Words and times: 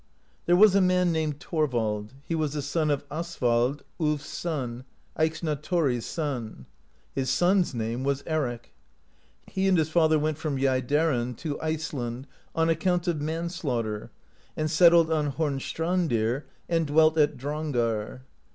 There 0.47 0.55
was 0.55 0.73
a 0.73 0.81
man 0.81 1.11
named 1.11 1.39
Thorvald; 1.39 2.13
he 2.27 2.33
was 2.33 2.55
a 2.55 2.63
son 2.63 2.89
of 2.89 3.05
Asvald, 3.11 3.83
Ulf 3.99 4.21
s 4.21 4.25
son, 4.25 4.83
Eyxna 5.15 5.55
Thori's 5.61 6.07
son. 6.07 6.65
His 7.13 7.29
son's 7.29 7.75
name 7.75 8.03
was 8.03 8.23
Eric. 8.25 8.73
He 9.45 9.67
and 9.67 9.77
his 9.77 9.89
father 9.91 10.17
went 10.17 10.39
from 10.39 10.57
Jaederen 10.57 11.33
(16) 11.33 11.35
to 11.35 11.61
Iceland, 11.61 12.27
on 12.55 12.67
account 12.67 13.07
of 13.07 13.21
manslaughter, 13.21 14.09
and 14.57 14.71
settled 14.71 15.11
on 15.11 15.33
Homstrandir, 15.33 16.45
and 16.67 16.87
dwelt 16.87 17.15
at 17.19 17.37
Drangar 17.37 17.97
(17). 18.07 18.19